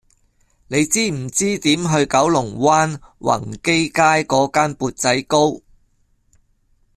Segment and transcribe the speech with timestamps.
[0.67, 5.61] 你知唔知點去九龍灣宏基街嗰間缽仔糕